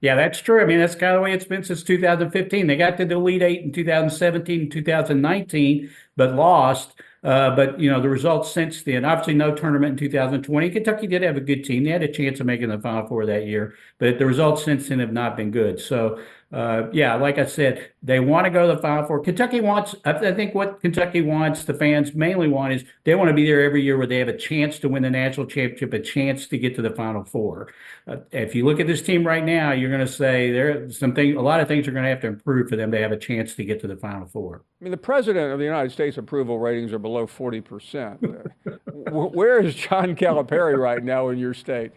[0.00, 0.60] Yeah, that's true.
[0.60, 2.66] I mean, that's kind of the way it's been since 2015.
[2.66, 6.94] They got to the Elite Eight in 2017 and 2019, but lost.
[7.22, 9.04] Uh, but you know the results since then.
[9.04, 10.70] Obviously, no tournament in 2020.
[10.70, 13.26] Kentucky did have a good team; they had a chance of making the Final Four
[13.26, 13.74] that year.
[13.98, 15.78] But the results since then have not been good.
[15.80, 16.18] So
[16.52, 19.20] uh, yeah, like I said, they want to go to the Final Four.
[19.20, 23.34] Kentucky wants, I think what Kentucky wants, the fans mainly want is they want to
[23.34, 26.00] be there every year where they have a chance to win the national championship, a
[26.00, 27.72] chance to get to the Final Four.
[28.08, 30.90] Uh, if you look at this team right now, you're going to say there are
[30.90, 33.12] something, a lot of things are going to have to improve for them to have
[33.12, 34.64] a chance to get to the Final Four.
[34.80, 38.50] I mean, the president of the United States approval ratings are below 40%.
[39.12, 41.92] Where is John Calipari right now in your state?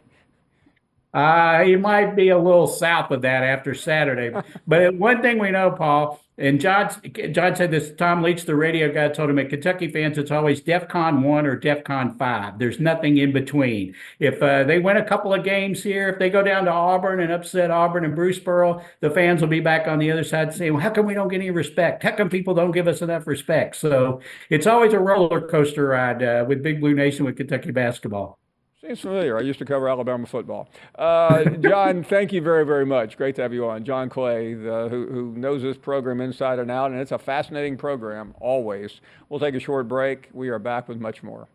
[1.14, 4.36] Uh, he might be a little south of that after Saturday.
[4.66, 6.90] but one thing we know, Paul, and John,
[7.32, 10.62] John said this, Tom Leach, the radio guy, told him at Kentucky fans, it's always
[10.62, 12.58] DEFCON 1 or DEFCON 5.
[12.58, 13.94] There's nothing in between.
[14.18, 17.20] If uh, they win a couple of games here, if they go down to Auburn
[17.20, 20.52] and upset Auburn and Bruce Pearl, the fans will be back on the other side
[20.56, 22.02] saying, well, how come we don't get any respect?
[22.02, 23.76] How come people don't give us enough respect?
[23.76, 28.40] So it's always a roller coaster ride uh, with Big Blue Nation with Kentucky basketball.
[28.86, 29.38] Seems familiar.
[29.38, 30.70] I used to cover Alabama football.
[30.96, 33.16] Uh, John, thank you very, very much.
[33.16, 33.86] Great to have you on.
[33.86, 37.78] John Clay, the, who, who knows this program inside and out, and it's a fascinating
[37.78, 39.00] program, always.
[39.30, 40.30] We'll take a short break.
[40.34, 41.48] We are back with much more.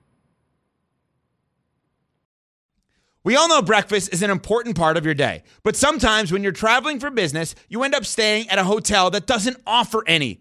[3.24, 6.50] We all know breakfast is an important part of your day, but sometimes when you're
[6.50, 10.40] traveling for business, you end up staying at a hotel that doesn't offer any.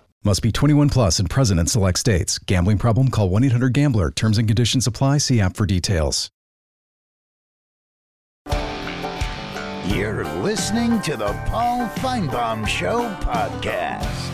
[0.23, 2.37] Must be 21 plus and present in select states.
[2.37, 3.09] Gambling problem?
[3.09, 4.11] Call 1 800 GAMBLER.
[4.11, 5.17] Terms and conditions apply.
[5.17, 6.29] See app for details.
[9.87, 14.29] You're listening to the Paul Finebaum Show podcast.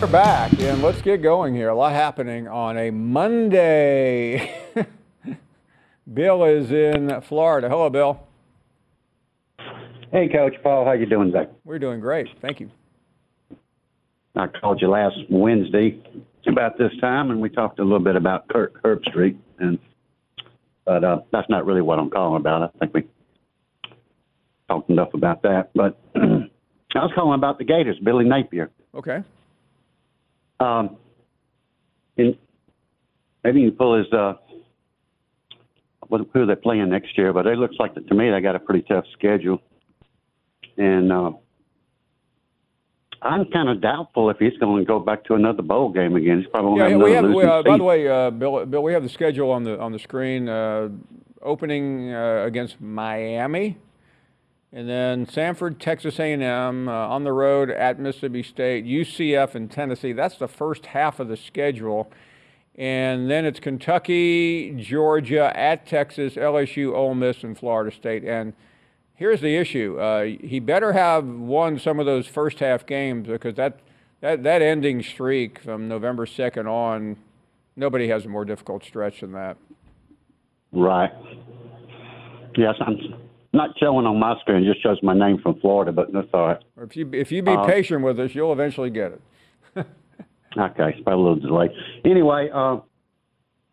[0.00, 1.68] We're back, and let's get going here.
[1.68, 4.60] A lot happening on a Monday.
[6.12, 7.68] Bill is in Florida.
[7.68, 8.20] Hello, Bill.
[10.10, 10.84] Hey, Coach Paul.
[10.84, 11.48] How you doing today?
[11.64, 12.26] We're doing great.
[12.42, 12.70] Thank you.
[14.36, 15.98] I called you last Wednesday
[16.46, 19.78] about this time, and we talked a little bit about Kirk Herbstreit, and
[20.84, 22.62] but uh, that's not really what I'm calling about.
[22.62, 23.04] I think we
[24.68, 25.70] talked enough about that.
[25.74, 26.20] But I
[26.94, 28.70] was calling about the Gators, Billy Napier.
[28.94, 29.18] Okay.
[30.60, 30.96] Um,
[32.16, 32.36] and
[33.42, 34.34] maybe you can pull his uh,
[36.08, 38.60] what- who they're playing next year, but it looks like to me they got a
[38.60, 39.60] pretty tough schedule,
[40.76, 41.32] and uh,
[43.22, 46.40] I'm kind of doubtful if he's going to go back to another bowl game again.
[46.40, 48.82] He's probably Yeah, going to we have we, uh, by the way, uh, Bill, Bill,
[48.82, 50.48] we have the schedule on the on the screen.
[50.48, 50.88] Uh,
[51.42, 53.78] opening uh, against Miami,
[54.72, 60.12] and then Samford, Texas A&M uh, on the road at Mississippi State, UCF, and Tennessee.
[60.12, 62.10] That's the first half of the schedule,
[62.74, 68.24] and then it's Kentucky, Georgia, at Texas, LSU, Ole Miss, and Florida State.
[68.24, 68.52] And
[69.16, 73.54] here's the issue: uh, he better have won some of those first half games because
[73.56, 73.80] that
[74.20, 77.16] that that ending streak from November second on,
[77.74, 79.56] nobody has a more difficult stretch than that.
[80.72, 81.10] Right.
[82.56, 82.96] Yes, I'm
[83.52, 84.62] not showing on my screen.
[84.62, 86.62] It just shows my name from Florida, but that's all right.
[86.80, 89.86] If you if you be Uh, patient with us, you'll eventually get it.
[90.58, 91.68] Okay, it's probably a little delay.
[92.06, 92.78] Anyway, uh,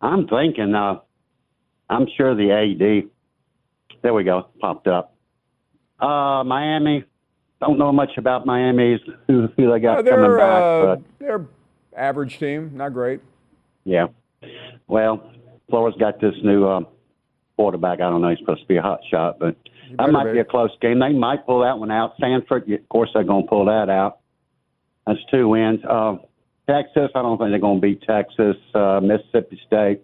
[0.02, 0.74] I'm thinking.
[0.74, 0.96] Uh,
[1.88, 3.08] I'm sure the AD.
[4.02, 4.48] There we go.
[4.60, 5.13] Popped up.
[6.04, 7.04] Uh, Miami.
[7.60, 11.46] Don't know much about Miami's who, who they got Uh, coming back, uh, but they're
[11.96, 13.20] average team, not great.
[13.84, 14.06] yeah.
[14.86, 15.30] Well,
[15.70, 16.86] Florida's got this new um,
[17.56, 18.00] quarterback.
[18.00, 18.28] I don't know.
[18.28, 19.56] He's supposed to be a hot shot, but
[19.98, 20.32] that might be.
[20.32, 20.98] be a close game.
[20.98, 22.18] They might pull that one out.
[22.18, 24.18] Samford, of course, they're going to pull that out.
[25.06, 25.80] That's two wins.
[25.88, 26.16] Uh,
[26.68, 28.56] Texas, I don't think they're going to beat Texas.
[28.74, 30.00] Uh, Mississippi State,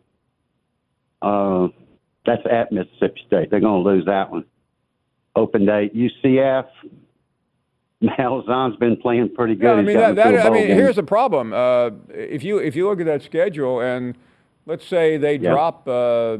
[1.20, 1.68] uh,
[2.24, 3.50] that's at Mississippi State.
[3.50, 4.44] They're going to lose that one.
[5.36, 5.94] Open date.
[5.94, 6.66] UCF,
[8.02, 9.64] Malzahn's been playing pretty good.
[9.66, 10.76] Yeah, I mean that, that I mean game.
[10.76, 11.52] here's the problem.
[11.52, 14.16] Uh, if you if you look at that schedule and
[14.66, 15.50] let's say they Yeah.
[15.52, 15.86] drop.
[15.86, 16.38] Uh,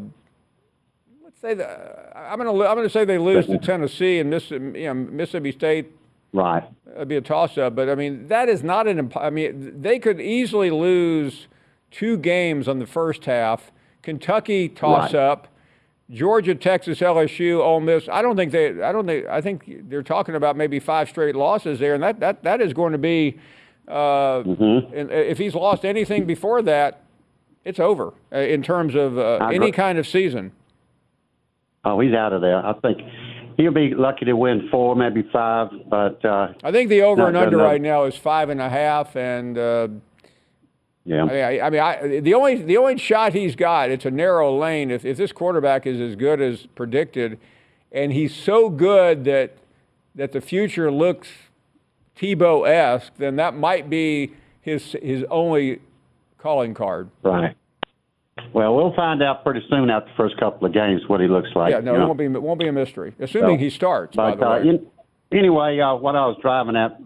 [1.23, 4.59] let's say the, I'm gonna I'm gonna say they lose to Tennessee and Miss, you
[4.61, 5.87] know, Mississippi State.
[6.33, 6.63] Right.
[6.95, 8.99] It'd be a toss up, but I mean that is not an.
[8.99, 11.47] imp- I mean they could easily lose
[11.91, 13.71] two games on the first half.
[14.03, 15.41] Kentucky toss Right.
[16.11, 18.09] Georgia, Texas, LSU, Ole Miss.
[18.09, 18.83] I don't think they.
[18.83, 19.27] I don't think.
[19.27, 22.73] I think they're talking about maybe five straight losses there, and that that that is
[22.73, 23.39] going to be.
[23.89, 24.95] Uh, Mm-hmm.
[24.97, 27.03] and if he's lost anything before that,
[27.65, 30.53] it's over uh, in terms of uh, any kind of season.
[31.85, 32.65] Oh, he's out of there.
[32.65, 33.01] I think
[33.57, 37.37] he'll be lucky to win four, maybe five, but uh, I think the over and
[37.37, 37.67] under enough.
[37.69, 39.89] right now is five and a half, and uh,
[41.05, 41.23] yeah.
[41.23, 44.11] I mean, I, I mean, I, the only the only shot he's got, it's a
[44.11, 44.91] narrow lane.
[44.91, 47.39] If if this quarterback is as good as predicted,
[47.91, 49.57] and he's so good that
[50.15, 51.29] that the future looks
[52.17, 55.81] Tebow esque, then that might be his his only
[56.39, 57.11] calling card.
[57.23, 57.57] Right.
[58.53, 61.51] Well, we'll find out pretty soon after the first couple of games what he looks
[61.55, 61.73] like.
[61.73, 62.07] yeah, no, it know.
[62.07, 64.17] won't be it won't be a mystery, assuming So, he starts.
[64.17, 64.69] by the uh, way.
[64.69, 64.87] in,
[65.33, 66.99] anyway, uh, what I was driving at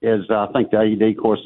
[0.00, 1.40] is uh, I think the AED, course,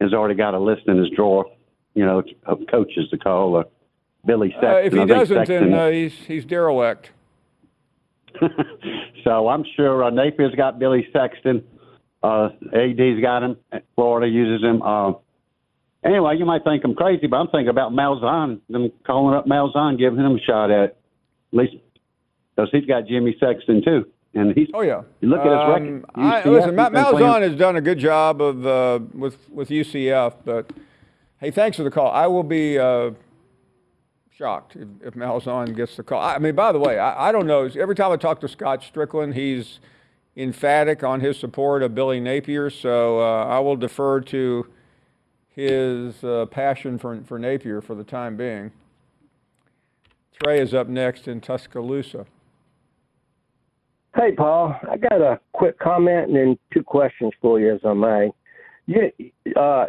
[0.00, 1.46] has already got a list in his drawer,
[1.94, 3.56] you know, of coaches to call.
[3.56, 3.64] Uh,
[4.24, 4.70] Billy Sexton.
[4.70, 7.10] Uh, if he doesn't, then uh, he's he's derelict.
[9.24, 11.64] so I'm sure uh, Napier's got Billy Sexton.
[12.22, 13.56] Uh, AD's got him.
[13.94, 14.82] Florida uses him.
[14.82, 15.12] Uh,
[16.04, 18.60] anyway, you might think I'm crazy, but I'm thinking about Malzahn.
[18.68, 20.96] Them calling up Malzahn, giving him a shot at, at
[21.52, 21.74] least
[22.54, 24.68] because he's got Jimmy Sexton too, and he's.
[24.72, 25.02] Oh yeah.
[25.20, 26.04] You look at his record.
[26.14, 30.34] Um, I, listen, Ma- Malzahn has done a good job of uh, with with UCF,
[30.44, 30.72] but
[31.38, 32.10] hey, thanks for the call.
[32.10, 33.10] I will be uh,
[34.30, 36.22] shocked if, if Malzahn gets the call.
[36.22, 37.68] I mean, by the way, I, I don't know.
[37.78, 39.80] Every time I talk to Scott Stricklin, he's
[40.36, 42.70] emphatic on his support of Billy Napier.
[42.70, 44.66] So uh, I will defer to
[45.48, 48.70] his uh, passion for for Napier for the time being.
[50.42, 52.26] Trey is up next in Tuscaloosa.
[54.20, 57.94] Hey, Paul, I got a quick comment and then two questions for you, as I
[57.94, 58.30] may.
[58.84, 59.10] You,
[59.56, 59.86] uh,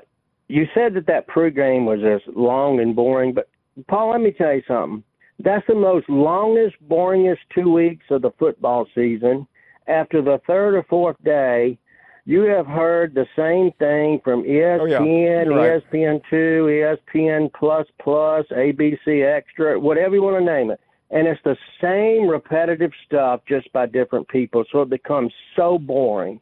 [0.47, 3.49] you said that that pregame was as long and boring, but
[3.89, 5.03] Paul, let me tell you something.
[5.39, 9.45] That's the most longest, boringest two weeks of the football season.
[9.87, 11.77] After the third or fourth day,
[12.23, 15.55] you have heard the same thing from ESPN, Oh, yeah.
[15.57, 15.83] Right.
[15.91, 20.79] ESPN two, ESPN plus plus, ABC extra, whatever you want to name it.
[21.11, 24.63] And it's the same repetitive stuff just by different people.
[24.71, 26.39] So it becomes so boring.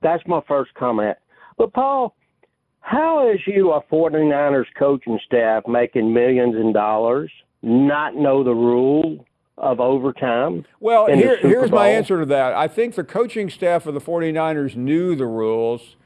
[0.00, 1.16] That's my first comment.
[1.58, 2.14] But Paul,
[2.80, 7.30] how is you a 49ers coaching staff making millions in dollars
[7.62, 9.24] not know the rule
[9.58, 10.64] of overtime?
[10.80, 12.52] Well, here, here's my answer to that.
[12.54, 15.96] I think the coaching staff of the 49ers knew the rules.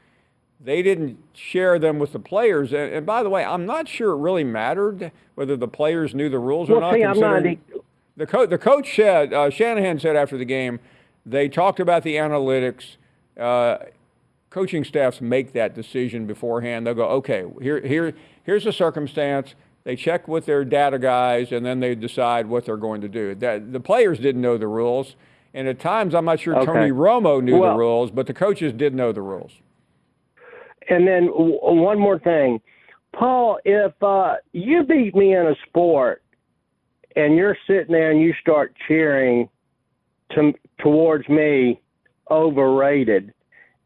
[0.59, 2.71] they didn't share them with the players.
[2.73, 6.29] And, and by the way, I'm not sure it really mattered whether the players knew
[6.29, 6.93] the rules Well, or not.
[6.95, 7.43] see, I'm not
[8.17, 10.79] the coach, the coach said, uh, Shanahan said after the game,
[11.25, 12.97] they talked about the analytics.
[13.39, 13.77] Uh,
[14.49, 16.87] coaching staffs make that decision beforehand.
[16.87, 19.53] They'll go, okay, here, here, here's the circumstance.
[19.83, 23.35] They check with their data guys, and then they decide what they're going to do.
[23.35, 25.15] That the players didn't know the rules,
[25.53, 26.65] and at times I'm not sure Okay.
[26.65, 29.51] Tony Romo knew Well- the rules, but the coaches did know the rules.
[30.89, 32.61] And then w- one more thing,
[33.13, 36.21] Paul, if uh, you beat me in a sport
[37.17, 39.49] and you're sitting there and you start cheering
[40.31, 41.81] to, towards me,
[42.29, 43.33] overrated,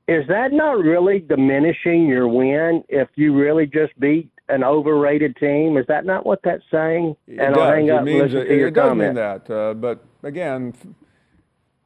[0.07, 5.77] is that not really diminishing your win if you really just beat an overrated team?
[5.77, 7.15] Is that not what that's saying?
[7.25, 7.63] It and does.
[7.63, 9.15] I'll hang it up and means listen it, to your it does comment.
[9.15, 9.49] mean that.
[9.49, 10.73] Uh, but again,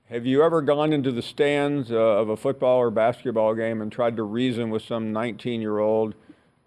[0.10, 3.92] have you ever gone into the stands uh, of a football or basketball game and
[3.92, 6.16] tried to reason with some 19-year-old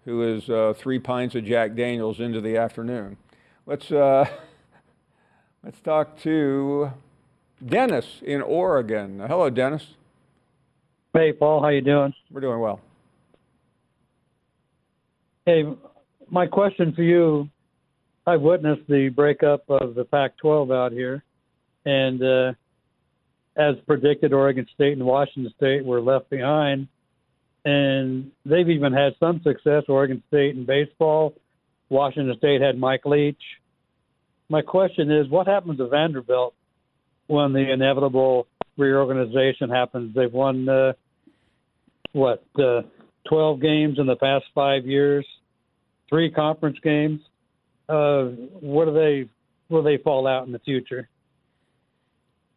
[0.05, 3.17] who is uh, three pints of Jack Daniels into the afternoon?
[3.65, 4.29] Let's uh,
[5.63, 6.91] let's talk to
[7.65, 9.19] Dennis in Oregon.
[9.19, 9.85] Hello, Dennis.
[11.13, 12.13] Hey, Paul, how you doing?
[12.31, 12.79] We're doing well.
[15.45, 15.63] Hey,
[16.29, 17.49] my question for you:
[18.27, 21.23] I've witnessed the breakup of the Pac-12 out here,
[21.85, 22.53] and uh,
[23.57, 26.87] as predicted, Oregon State and Washington State were left behind,
[27.65, 29.83] and they've even had some success.
[29.89, 31.33] Oregon State in baseball,
[31.89, 33.41] Washington State had Mike Leach.
[34.49, 36.55] My question is, what happens to Vanderbilt
[37.27, 40.15] when the inevitable reorganization happens?
[40.15, 40.93] They've won uh,
[42.13, 42.81] what uh,
[43.29, 45.25] 12 games in the past five years,
[46.09, 47.21] three conference games.
[47.87, 48.25] Uh,
[48.61, 49.29] where do they
[49.69, 51.07] will they fall out in the future?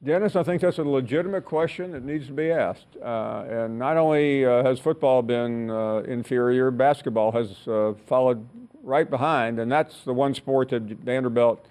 [0.04, 2.96] Dennis, I think that's a legitimate question that needs to be asked.
[3.00, 8.44] Uh, and not only uh, has football been uh, inferior, basketball has uh, followed
[8.82, 11.64] right behind, and that's the one sport that Vanderbilt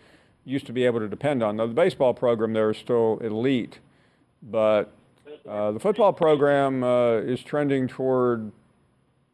[0.45, 1.57] used to be able to depend on.
[1.57, 3.79] Now, the baseball program there is still elite,
[4.41, 4.91] but
[5.47, 8.51] uh, the football program uh, is trending toward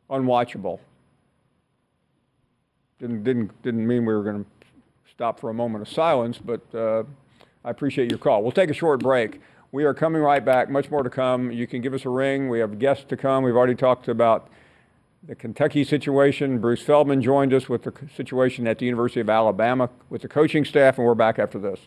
[0.10, 0.80] unwatchable.
[3.00, 4.50] Didn't, didn't, didn't mean we were going to
[5.12, 7.04] stop for a moment of silence, but uh,
[7.64, 8.42] I appreciate your call.
[8.42, 9.42] We'll take a short break.
[9.72, 10.70] We are coming right back.
[10.70, 11.52] Much more to come.
[11.52, 12.50] You can give us a ring.
[12.50, 13.44] We have guests to come.
[13.44, 14.50] We've already talked about
[15.28, 16.60] the Kentucky situation.
[16.60, 20.64] Bruce Feldman joined us with the situation at the University of Alabama with the coaching
[20.64, 21.80] staff, and we're back after this.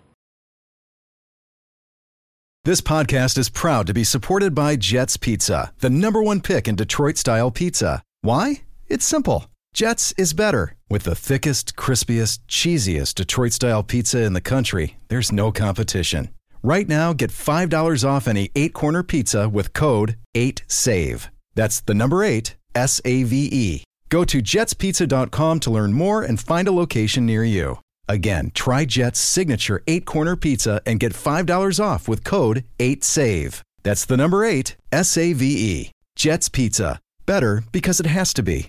[2.65, 6.77] This podcast is proud to be supported by Jets Pizza, the number one pick in
[6.77, 8.03] Detroit style pizza.
[8.21, 8.63] Why?
[8.87, 9.47] It's simple.
[9.73, 10.75] Jets is better.
[10.91, 16.29] With the thickest, crispiest, cheesiest Detroit style pizza in the country, there's no competition.
[16.63, 21.31] Right now, get $5 off any eight corner pizza with code 8SAVE.
[21.55, 23.85] That's the number eight, S A V E.
[24.09, 27.79] Go to jetspizza.com to learn more and find a location near you.
[28.09, 33.63] Again, try Jet's signature eight corner pizza and get $5 off with code 8SAVE.
[33.85, 35.91] That's the number eight, S A V E.
[36.17, 36.99] Jet's Pizza.
[37.25, 38.69] Better because it has to be.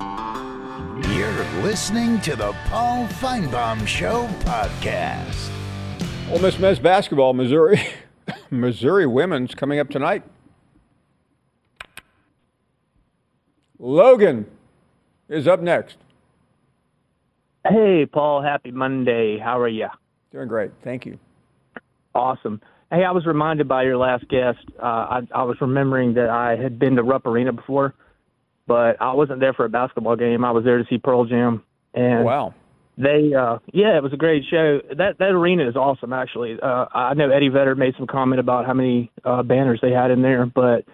[0.00, 5.50] You're listening to the Paul Finebaum Show podcast.
[6.30, 7.80] Ole Miss men's basketball, Missouri,
[8.50, 10.22] Missouri women's coming up tonight.
[13.78, 14.46] Logan
[15.28, 15.96] is up next.
[17.66, 18.42] Hey, Paul.
[18.42, 19.38] Happy Monday.
[19.38, 19.88] How are you?
[20.32, 20.70] Doing great.
[20.82, 21.18] Thank you.
[22.14, 22.60] Awesome.
[22.90, 24.58] Hey, I was reminded by your last guest.
[24.82, 27.94] Uh, I, I was remembering that I had been to Rupp Arena before,
[28.66, 30.44] but I wasn't there for a basketball game.
[30.44, 31.62] I was there to see Pearl Jam.
[31.94, 32.54] And wow.
[32.96, 34.80] They, uh, yeah, it was a great show.
[34.96, 36.58] That that arena is awesome, actually.
[36.60, 40.10] Uh, I know Eddie Vedder made some comment about how many uh, banners they had
[40.10, 40.84] in there, but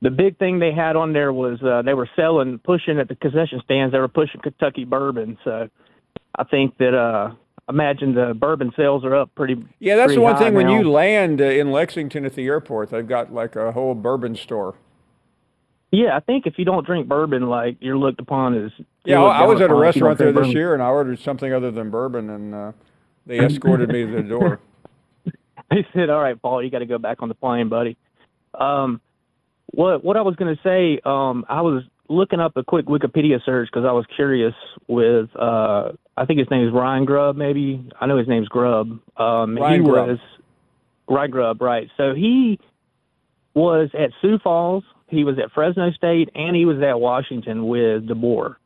[0.00, 3.16] the big thing they had on there was uh, they were selling, pushing at the
[3.16, 3.92] concession stands.
[3.92, 5.38] They were pushing Kentucky bourbon.
[5.44, 5.68] So
[6.36, 7.34] I think that, uh,
[7.68, 9.56] imagine the bourbon sales are up pretty.
[9.80, 12.90] Yeah, that's pretty the one thing when you land uh, in Lexington at the airport,
[12.90, 14.74] they've got like a whole bourbon store.
[15.90, 18.70] Yeah, I think if you don't drink bourbon, like you're looked upon as.
[19.04, 20.52] Yeah, I was at a restaurant there this bourbon.
[20.52, 22.72] year and I ordered something other than bourbon and uh,
[23.26, 24.60] they escorted me to the door.
[25.70, 27.96] they said, "All right, Paul, you got to go back on the plane, buddy."
[28.52, 29.00] Um,
[29.70, 33.44] what what I was going to say, um, I was looking up a quick Wikipedia
[33.44, 34.54] search because I was curious
[34.86, 38.98] with, uh, I think his name is Ryan Grubb, maybe I know his name's Grubb.
[39.16, 40.08] Um, Ryan he Grubb.
[40.08, 40.18] was
[41.08, 41.88] Ryan Grubb, right?
[41.96, 42.58] So he
[43.54, 48.08] was at Sioux Falls, he was at Fresno State, and he was at Washington with
[48.08, 48.56] DeBoer.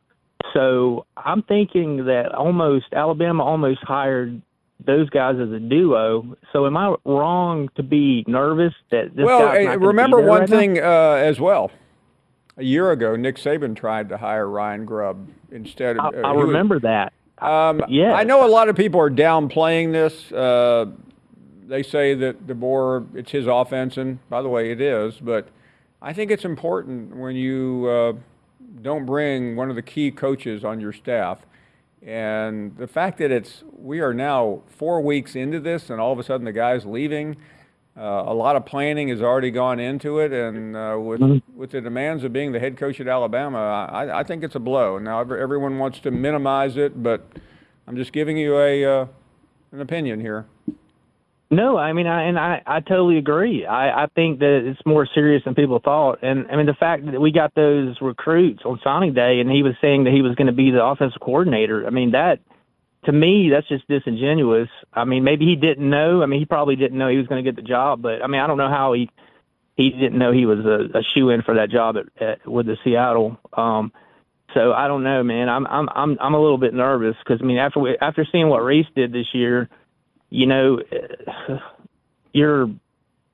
[0.53, 4.43] So I'm thinking that almost Alabama almost hired
[4.87, 6.37] those guys as a duo.
[6.53, 10.83] So am I wrong to be nervous that this well, remember one right thing uh,
[11.23, 11.71] as well.
[12.59, 16.15] A year ago, Nick Saban tried to hire Ryan Grubb instead of.
[16.15, 17.13] I, uh, I was- remember that.
[17.39, 18.13] Um, yeah.
[18.13, 20.31] I know a lot of people are downplaying this.
[20.31, 20.87] Uh,
[21.67, 25.15] they say that DeBoer, it's his offense, and by the way, it is.
[25.21, 25.49] But
[26.01, 28.13] I think it's important when you uh,
[28.83, 31.39] don't bring one of the key coaches on your staff.
[32.05, 36.19] And the fact that it's we are now four weeks into this, and all of
[36.19, 37.37] a sudden the guy's leaving.
[37.97, 41.81] Uh, a lot of planning has already gone into it, and uh, with with the
[41.81, 43.59] demands of being the head coach at Alabama,
[43.93, 44.99] I, I think it's a blow.
[44.99, 47.25] Now everyone wants to minimize it, but
[47.87, 49.07] I'm just giving you a uh,
[49.73, 50.47] an opinion here.
[51.53, 53.67] No, I mean, I and I, I totally agree.
[53.67, 56.21] I, I think that it's more serious than people thought.
[56.23, 59.63] And I mean, the fact that we got those recruits on signing day, and he
[59.63, 61.87] was saying that he was going to be the offensive coordinator.
[61.87, 62.41] I mean, that
[63.05, 64.71] to me, that's just disingenuous.
[64.95, 66.23] I mean, maybe he didn't know.
[66.23, 68.01] I mean, he probably didn't know he was going to get the job.
[68.01, 69.11] But I mean, I don't know how he
[69.77, 72.65] he didn't know he was a, a shoe in for that job at, at with
[72.65, 73.39] the Seattle.
[73.53, 73.93] Um,
[74.55, 75.51] so I don't know, man.
[75.51, 78.49] I'm I'm I'm I'm a little bit nervous because I mean, after we, after seeing
[78.49, 79.69] what Reese did this year
[80.33, 80.81] you know,
[82.33, 82.69] your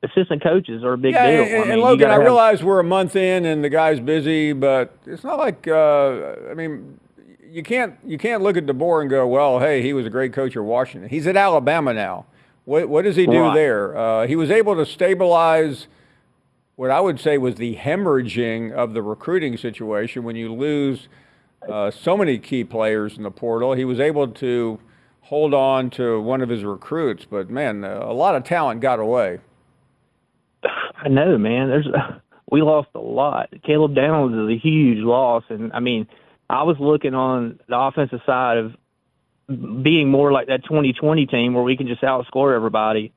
[0.03, 1.43] assistant coaches are a big yeah, deal.
[1.45, 4.01] and, I mean, and Logan, I have- realize we're a month in and the guy's
[4.01, 6.99] busy, but it's not like uh, I mean,
[7.51, 10.33] you can't you can't look at DeBoer and go, well, hey, he was a great
[10.33, 11.09] coach at Washington.
[11.09, 12.27] He's at Alabama now.
[12.65, 13.55] What what does he do Right.
[13.55, 13.97] there?
[13.97, 15.87] Uh, he was able to stabilize
[16.77, 21.09] what I would say was the hemorrhaging of the recruiting situation when you lose
[21.69, 23.73] uh, so many key players in the portal.
[23.73, 24.79] He was able to
[25.29, 29.39] hold on to one of his recruits, but man, a lot of talent got away.
[30.65, 31.69] I know, man.
[31.69, 31.87] There's
[32.51, 33.51] we lost a lot.
[33.65, 36.07] Caleb Downs is a huge loss, and I mean,
[36.49, 38.73] I was looking on the offensive side of
[39.83, 43.13] being more like that 2020 team where we can just outscore everybody.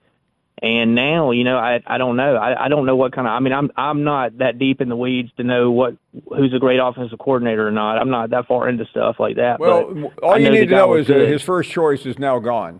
[0.61, 2.35] And now, you know, I I don't know.
[2.35, 3.31] I, I don't know what kind of.
[3.31, 5.97] I mean, I'm I'm not that deep in the weeds to know what
[6.29, 7.97] who's a great offensive coordinator or not.
[7.97, 9.59] I'm not that far into stuff like that.
[9.59, 11.29] Well, but all you need to know is that good.
[11.29, 12.79] his first choice is now gone.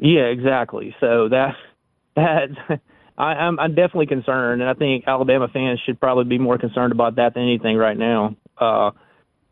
[0.00, 0.96] Yeah, exactly.
[0.98, 1.54] So that
[2.16, 2.48] that
[3.16, 6.92] I, I'm I'm definitely concerned, and I think Alabama fans should probably be more concerned
[6.92, 8.34] about that than anything right now.
[8.58, 8.90] Uh,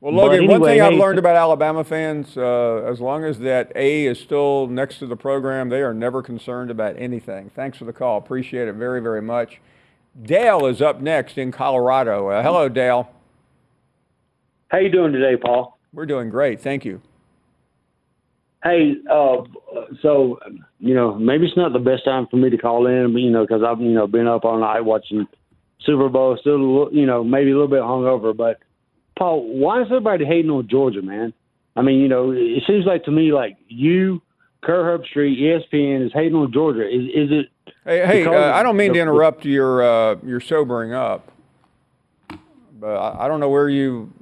[0.03, 3.23] Well, Logan, but one thing anyway, I've hey, learned about Alabama fans, uh, as long
[3.23, 7.53] as that A is still next to the program, they are never concerned about anything.
[7.55, 8.19] Thanks for the call.
[8.19, 9.61] Appreciate it very, very much.
[10.21, 12.31] Dale is up next in Colorado.
[12.31, 13.13] Uh, hello, Dale.
[14.73, 15.79] How you doing today, Paul?
[15.93, 16.61] We're doing great.
[16.61, 17.01] Thank you.
[18.65, 19.37] Hey, uh,
[20.03, 20.41] so
[20.81, 23.47] you know, maybe it's not the best time for me to call in, you know,
[23.47, 25.29] because I've you know been up all night watching
[25.83, 28.37] Super Bowl, still a little- you know maybe a little bit hungover.
[28.37, 28.59] But
[29.17, 31.33] Paul, why is everybody hating on Georgia, man?
[31.77, 34.21] I mean, you know, it seems like to me like you,
[34.63, 36.87] Kirk Herbstreit, ESPN is hating on Georgia.
[36.87, 37.49] Is is it?
[37.85, 41.33] Hey, hey, uh, I don't mean to interrupt your uh, your sobering up,
[42.79, 44.13] but I, I don't know where you.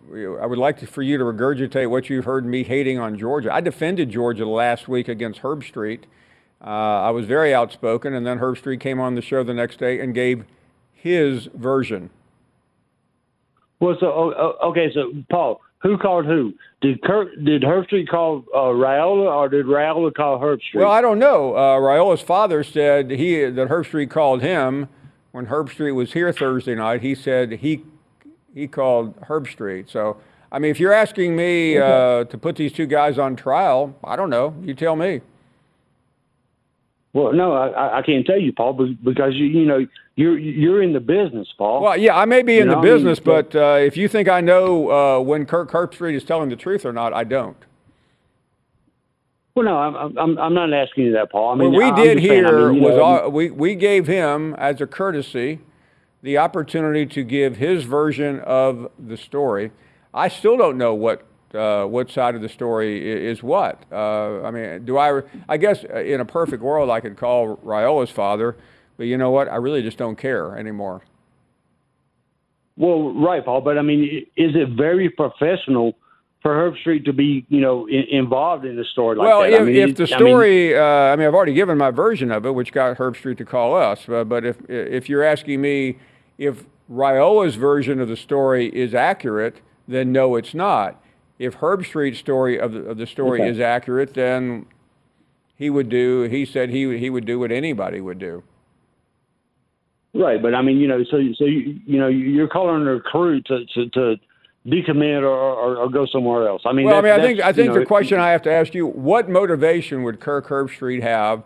[0.41, 3.53] I would like to, for you to regurgitate what you've heard me hating on Georgia.
[3.53, 6.05] I defended Georgia last week against Herbstreit.
[6.63, 10.01] Uh, I was very outspoken, and then Herbstreit came on the show the next day
[10.01, 10.45] and gave
[10.93, 12.11] his version.
[13.81, 14.07] Well, so
[14.65, 16.53] okay, so Paul, who called who?
[16.83, 20.77] Did Kurt, did Herbstreit call uh, Raiola, or did Raiola call Herbstreit?
[20.77, 21.55] Well, I don't know.
[21.55, 24.89] Uh, Raiola's father said he that Herbstreit called him
[25.33, 27.01] when Herbstreit was here Thursday night.
[27.01, 27.83] He said he
[28.55, 29.89] he called Herbstreit.
[29.91, 30.19] So,
[30.53, 34.17] I mean, if you're asking me uh, to put these two guys on trial, I
[34.17, 34.55] don't know.
[34.63, 35.23] You tell me.
[37.13, 39.87] Well, no, I- I, I can't tell you, Paul, because you you know
[40.21, 41.83] you're you're in the business, Paul.
[41.83, 43.97] Well, yeah, I may be You in know, the I mean, business, but uh, if
[43.97, 47.25] you think I know uh, when Kirk Herbstreit is telling the truth or not, I
[47.25, 47.57] don't.
[49.55, 51.53] Well, no, I'm I'm I'm not asking you that, Paul.
[51.53, 53.75] I mean, what we did just saying, I here mean, was know, all, we we
[53.75, 55.61] gave him as a courtesy
[56.23, 59.73] the opportunity to give his version of the story.
[60.13, 63.83] I still don't know what uh, what side of the story is what.
[63.91, 65.23] Uh, I mean, do I?
[65.49, 68.57] I guess uh, in a perfect world, I could call Raiola's father,
[69.01, 69.49] but you know what?
[69.49, 71.01] I really just don't care anymore.
[72.77, 75.95] Well, right, Paul, but I mean, is it very professional
[76.43, 79.55] for Herbstreit to be, you know, in, involved in a story like well, that?
[79.55, 81.91] if, I mean, if the I mean- story, uh, I mean, I've already given my
[81.91, 84.07] version of it, which got Herbstreit to call us.
[84.07, 85.97] Uh, but if if you're asking me
[86.37, 91.03] if Raiola's version of the story is accurate, then no, it's not.
[91.39, 93.49] If Herbstreit's story of the, of the story Okay.
[93.49, 94.67] is accurate, then
[95.57, 96.25] he would do.
[96.25, 98.43] He said he he would do what anybody would do.
[100.13, 103.47] Right, but I mean, you know, so so you, you know, you're calling a recruit
[103.47, 104.17] to to to,
[104.67, 106.63] decommit or, or, or go somewhere else.
[106.67, 108.43] I mean, well, I mean, I think I think you the know, question I have
[108.43, 111.45] to ask you: What motivation would Kirk Herbstreit have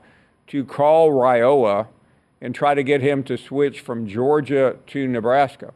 [0.49, 1.89] to call Raiola
[2.41, 5.73] and try to get him to switch from Georgia to Nebraska?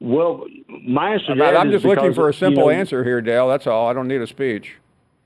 [0.00, 0.46] Well,
[0.86, 3.48] my answer I am just looking for a you simple know, answer here, Dale.
[3.48, 3.88] That's all.
[3.88, 4.76] I don't need a speech.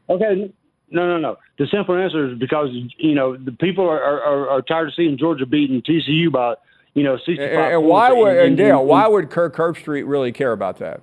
[0.09, 0.53] Okay.
[0.91, 1.39] No, no, no.
[1.59, 2.69] The simple answer is because
[2.99, 6.55] you know the people are are, are tired of seeing Georgia beating TCU by
[6.95, 8.85] you know sixty And, and why would and Dale?
[8.85, 11.01] Why would Kirk Herbstreit really care about that?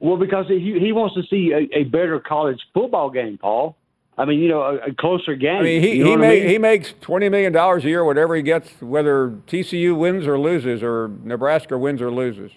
[0.00, 3.76] Well, because he he wants to see a, a better college football game, Paul.
[4.18, 5.60] I mean, you know, a, a closer game.
[5.60, 6.48] I mean, he you know he, what I mean?
[6.48, 10.82] he makes twenty million dollars a year, whatever he gets, whether TCU wins or loses,
[10.82, 12.52] or Nebraska wins or loses.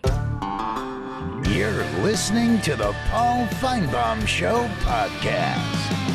[1.49, 6.12] You're listening to the Paul Finebaum Show podcast.